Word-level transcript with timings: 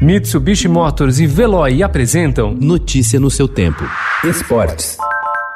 Mitsubishi 0.00 0.68
Motors 0.68 1.18
e 1.18 1.26
Veloy 1.26 1.82
apresentam 1.82 2.54
Notícia 2.54 3.18
no 3.18 3.30
seu 3.30 3.48
tempo. 3.48 3.82
Esportes. 4.22 4.98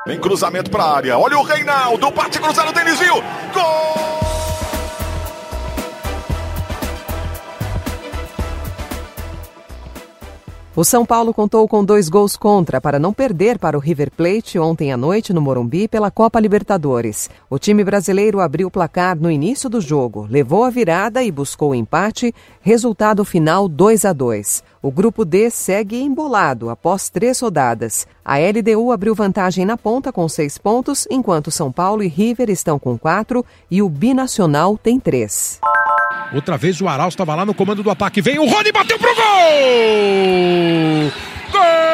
Em 0.09 0.19
cruzamento 0.19 0.71
para 0.71 0.83
a 0.83 0.97
área. 0.97 1.19
Olha 1.19 1.39
o 1.39 1.43
Reinaldo, 1.43 2.11
parte 2.11 2.39
cruzado, 2.39 2.73
Denizinho. 2.73 3.23
Gol! 3.53 4.10
O 10.77 10.85
São 10.85 11.05
Paulo 11.05 11.35
contou 11.35 11.67
com 11.67 11.85
dois 11.85 12.09
gols 12.09 12.37
contra 12.37 12.81
para 12.81 12.97
não 12.97 13.13
perder 13.13 13.59
para 13.59 13.77
o 13.77 13.81
River 13.81 14.09
Plate 14.09 14.57
ontem 14.57 14.93
à 14.93 14.97
noite 14.97 15.33
no 15.33 15.41
Morumbi 15.41 15.89
pela 15.89 16.13
Copa 16.13 16.39
Libertadores. 16.39 17.29
O 17.51 17.59
time 17.59 17.83
brasileiro 17.83 18.39
abriu 18.39 18.69
o 18.69 18.71
placar 18.71 19.19
no 19.19 19.29
início 19.29 19.69
do 19.69 19.81
jogo, 19.81 20.29
levou 20.31 20.63
a 20.63 20.71
virada 20.71 21.25
e 21.25 21.33
buscou 21.33 21.71
o 21.71 21.75
empate, 21.75 22.33
resultado 22.61 23.25
final 23.25 23.67
2 23.69 24.05
a 24.05 24.13
2. 24.13 24.63
O 24.81 24.93
grupo 24.93 25.25
D 25.25 25.51
segue 25.51 26.01
embolado 26.01 26.71
após 26.71 27.11
três 27.11 27.41
rodadas. 27.41 28.07
A 28.25 28.37
LDU 28.39 28.93
abriu 28.93 29.13
vantagem 29.13 29.67
na 29.67 29.77
ponta 29.77 30.13
com 30.13 30.29
seis 30.29 30.57
pontos, 30.57 31.05
enquanto 31.11 31.51
São 31.51 31.73
Paulo 31.73 32.01
e 32.01 32.07
River 32.07 32.49
estão 32.49 32.79
com 32.79 32.97
quatro 32.97 33.45
e 33.69 33.83
o 33.83 33.89
Binacional 33.89 34.79
tem 34.79 35.01
três. 35.01 35.61
Outra 36.33 36.57
vez 36.57 36.81
o 36.81 36.89
Aral 36.89 37.09
estava 37.09 37.35
lá 37.35 37.45
no 37.45 37.55
comando 37.55 37.83
do 37.83 37.91
ataque. 37.91 38.23
Vem 38.23 38.39
o 38.39 38.47
Rony, 38.47 38.71
bateu 38.73 38.99
pro 38.99 39.15
gol! 39.15 39.25
Gol! 41.53 41.90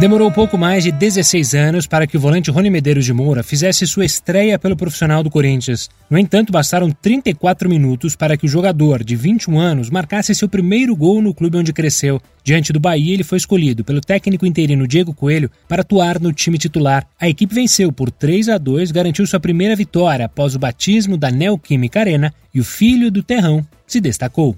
Demorou 0.00 0.32
pouco 0.32 0.56
mais 0.56 0.82
de 0.82 0.90
16 0.90 1.54
anos 1.54 1.86
para 1.86 2.06
que 2.06 2.16
o 2.16 2.20
volante 2.20 2.50
Rony 2.50 2.70
Medeiros 2.70 3.04
de 3.04 3.12
Moura 3.12 3.42
fizesse 3.42 3.86
sua 3.86 4.06
estreia 4.06 4.58
pelo 4.58 4.74
profissional 4.74 5.22
do 5.22 5.28
Corinthians. 5.28 5.90
No 6.08 6.16
entanto, 6.16 6.50
bastaram 6.50 6.90
34 6.90 7.68
minutos 7.68 8.16
para 8.16 8.34
que 8.34 8.46
o 8.46 8.48
jogador, 8.48 9.04
de 9.04 9.14
21 9.14 9.60
anos, 9.60 9.90
marcasse 9.90 10.34
seu 10.34 10.48
primeiro 10.48 10.96
gol 10.96 11.20
no 11.20 11.34
clube 11.34 11.58
onde 11.58 11.70
cresceu. 11.70 12.18
Diante 12.42 12.72
do 12.72 12.80
Bahia, 12.80 13.12
ele 13.12 13.22
foi 13.22 13.36
escolhido 13.36 13.84
pelo 13.84 14.00
técnico 14.00 14.46
interino 14.46 14.88
Diego 14.88 15.12
Coelho 15.12 15.50
para 15.68 15.82
atuar 15.82 16.18
no 16.18 16.32
time 16.32 16.56
titular. 16.56 17.06
A 17.20 17.28
equipe 17.28 17.54
venceu 17.54 17.92
por 17.92 18.10
3 18.10 18.48
a 18.48 18.56
2, 18.56 18.90
garantiu 18.90 19.26
sua 19.26 19.38
primeira 19.38 19.76
vitória 19.76 20.24
após 20.24 20.54
o 20.54 20.58
batismo 20.58 21.18
da 21.18 21.30
Neoquímica 21.30 22.00
Arena 22.00 22.32
e 22.54 22.58
o 22.58 22.64
filho 22.64 23.10
do 23.10 23.22
Terrão 23.22 23.66
se 23.86 24.00
destacou. 24.00 24.56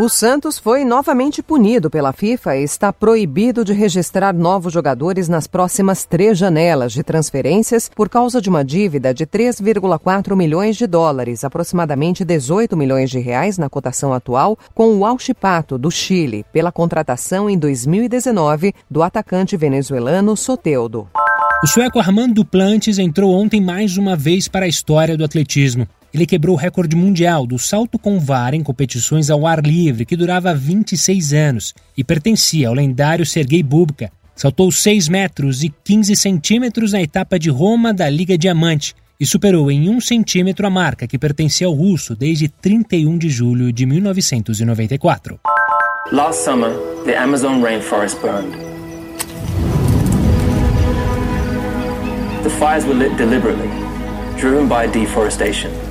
O 0.00 0.08
Santos 0.08 0.60
foi 0.60 0.84
novamente 0.84 1.42
punido 1.42 1.90
pela 1.90 2.12
FIFA 2.12 2.56
e 2.56 2.62
está 2.62 2.92
proibido 2.92 3.64
de 3.64 3.72
registrar 3.72 4.32
novos 4.32 4.72
jogadores 4.72 5.28
nas 5.28 5.48
próximas 5.48 6.04
três 6.04 6.38
janelas 6.38 6.92
de 6.92 7.02
transferências 7.02 7.90
por 7.92 8.08
causa 8.08 8.40
de 8.40 8.48
uma 8.48 8.64
dívida 8.64 9.12
de 9.12 9.26
3,4 9.26 10.36
milhões 10.36 10.76
de 10.76 10.86
dólares, 10.86 11.42
aproximadamente 11.42 12.24
18 12.24 12.76
milhões 12.76 13.10
de 13.10 13.18
reais 13.18 13.58
na 13.58 13.68
cotação 13.68 14.12
atual, 14.12 14.56
com 14.72 14.96
o 14.96 15.04
Alchipato, 15.04 15.76
do 15.76 15.90
Chile, 15.90 16.46
pela 16.52 16.70
contratação 16.70 17.50
em 17.50 17.58
2019 17.58 18.72
do 18.88 19.02
atacante 19.02 19.56
venezuelano 19.56 20.36
Soteudo. 20.36 21.08
O 21.60 21.66
sueco 21.66 21.98
Armando 21.98 22.34
Duplantis 22.34 23.00
entrou 23.00 23.34
ontem 23.34 23.60
mais 23.60 23.96
uma 23.96 24.14
vez 24.14 24.46
para 24.46 24.64
a 24.64 24.68
história 24.68 25.16
do 25.16 25.24
atletismo. 25.24 25.88
Ele 26.12 26.26
quebrou 26.26 26.56
o 26.56 26.58
recorde 26.58 26.96
mundial 26.96 27.46
do 27.46 27.58
salto 27.58 27.98
com 27.98 28.18
vara 28.18 28.56
em 28.56 28.62
competições 28.62 29.28
ao 29.28 29.46
ar 29.46 29.62
livre, 29.62 30.06
que 30.06 30.16
durava 30.16 30.54
26 30.54 31.32
anos 31.32 31.74
e 31.96 32.02
pertencia 32.02 32.68
ao 32.68 32.74
lendário 32.74 33.26
Sergei 33.26 33.62
Bubka. 33.62 34.10
Saltou 34.34 34.70
6 34.70 35.08
metros 35.08 35.62
e 35.62 35.72
15 35.84 36.16
centímetros 36.16 36.92
na 36.92 37.02
etapa 37.02 37.38
de 37.38 37.50
Roma 37.50 37.92
da 37.92 38.08
Liga 38.08 38.38
Diamante 38.38 38.94
e 39.20 39.26
superou 39.26 39.70
em 39.70 39.90
1 39.90 40.00
centímetro 40.00 40.66
a 40.66 40.70
marca 40.70 41.06
que 41.06 41.18
pertencia 41.18 41.66
ao 41.66 41.72
russo 41.72 42.14
desde 42.14 42.48
31 42.48 43.18
de 43.18 43.28
julho 43.28 43.72
de 43.72 43.84
1994. 43.84 45.40
Last 46.12 46.44
summer, 46.44 46.70
the 47.04 47.18
Amazon 47.18 47.60
rainforest 47.60 48.18
burned. 48.22 48.56
The 52.44 52.50
fires 52.50 52.86
were 52.86 52.94
lit 52.94 53.14
deliberately, 53.18 53.68
driven 54.38 54.68
by 54.68 54.86
deforestation. 54.86 55.87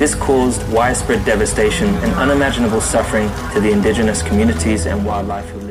This 0.00 0.14
caused 0.14 0.66
widespread 0.72 1.26
devastation 1.26 1.88
and 1.88 2.14
unimaginable 2.14 2.80
suffering 2.80 3.28
to 3.52 3.60
the 3.60 3.70
indigenous 3.70 4.22
communities 4.22 4.86
and 4.86 5.04
wildlife 5.04 5.46
who. 5.50 5.69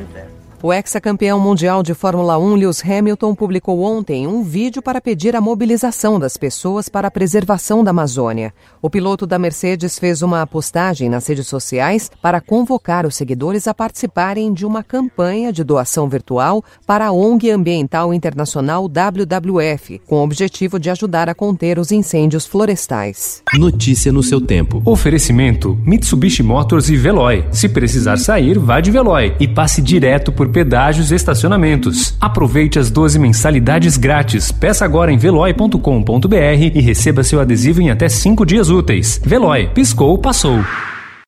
O 0.61 0.73
ex-campeão 0.73 1.39
mundial 1.39 1.81
de 1.81 1.93
Fórmula 1.93 2.37
1, 2.37 2.55
Lewis 2.55 2.83
Hamilton, 2.83 3.33
publicou 3.33 3.81
ontem 3.81 4.27
um 4.27 4.43
vídeo 4.43 4.81
para 4.81 4.99
pedir 4.99 5.33
a 5.33 5.39
mobilização 5.39 6.19
das 6.19 6.35
pessoas 6.35 6.89
para 6.89 7.07
a 7.07 7.11
preservação 7.11 7.81
da 7.81 7.91
Amazônia. 7.91 8.53
O 8.81 8.89
piloto 8.89 9.25
da 9.25 9.39
Mercedes 9.39 9.97
fez 9.97 10.21
uma 10.21 10.45
postagem 10.45 11.07
nas 11.07 11.25
redes 11.27 11.47
sociais 11.47 12.11
para 12.21 12.41
convocar 12.41 13.05
os 13.05 13.15
seguidores 13.15 13.69
a 13.69 13.73
participarem 13.73 14.51
de 14.51 14.65
uma 14.65 14.83
campanha 14.83 15.53
de 15.53 15.63
doação 15.63 16.09
virtual 16.09 16.61
para 16.85 17.07
a 17.07 17.11
ONG 17.13 17.49
Ambiental 17.51 18.13
Internacional 18.13 18.83
WWF, 18.83 20.01
com 20.05 20.17
o 20.17 20.23
objetivo 20.23 20.77
de 20.77 20.89
ajudar 20.89 21.29
a 21.29 21.33
conter 21.33 21.79
os 21.79 21.89
incêndios 21.89 22.45
florestais. 22.45 23.41
Notícia 23.53 24.11
no 24.11 24.21
seu 24.21 24.41
tempo. 24.41 24.81
Oferecimento: 24.83 25.79
Mitsubishi 25.85 26.43
Motors 26.43 26.89
e 26.89 26.97
Veloy. 26.97 27.45
Se 27.49 27.69
precisar 27.69 28.17
sair, 28.17 28.59
vá 28.59 28.81
de 28.81 28.91
Veloy 28.91 29.33
e 29.39 29.47
passe 29.47 29.81
direto 29.81 30.33
por 30.33 30.48
pedágios 30.49 31.11
e 31.11 31.15
estacionamentos. 31.15 32.15
Aproveite 32.19 32.77
as 32.77 32.89
12 32.91 33.17
mensalidades 33.19 33.97
grátis. 33.97 34.51
Peça 34.51 34.83
agora 34.83 35.11
em 35.11 35.17
veloy.com.br 35.17 36.35
e 36.73 36.81
receba 36.81 37.23
seu 37.23 37.39
adesivo 37.39 37.81
em 37.81 37.89
até 37.89 38.09
5 38.09 38.45
dias 38.45 38.69
úteis. 38.69 39.21
Veloy, 39.23 39.69
piscou, 39.73 40.17
passou. 40.17 40.59